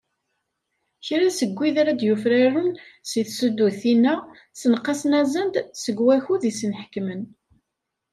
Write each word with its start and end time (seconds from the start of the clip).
Kra 1.07 1.29
seg 1.37 1.51
wid 1.57 1.75
ara 1.81 1.93
d-yufraren 1.99 2.69
deg 3.11 3.25
tsuddutin-a, 3.27 4.13
ssenqasen-asen-d 4.53 5.55
seg 5.83 5.97
wakud 6.05 6.43
i 6.45 6.51
asen-ḥekmen. 6.53 7.21